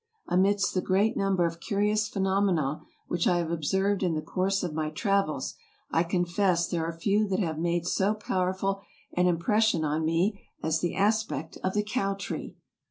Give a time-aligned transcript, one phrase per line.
[0.27, 4.73] Amidst the great number of curious phenomena which I have observed in the course of
[4.73, 5.53] my travels,
[5.91, 8.81] I confess there are few that have made so powerful
[9.13, 12.55] an impression on me as the aspect of the cow tree.